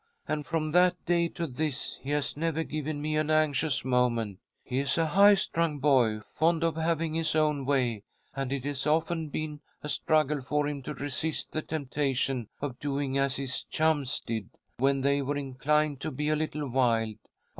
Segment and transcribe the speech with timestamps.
[0.27, 4.39] And from that day to this he has never given me an anxious moment.
[4.63, 8.01] He is a high strung boy, fond of having his own way,
[8.35, 13.19] and it has often been a struggle for him to resist the temptation of doing
[13.19, 17.17] as his chums did, when they were inclined to be a little wild.